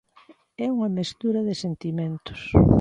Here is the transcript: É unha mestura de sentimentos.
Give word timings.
É 0.65 0.67
unha 0.75 0.93
mestura 0.97 1.41
de 1.47 1.55
sentimentos. 1.63 2.39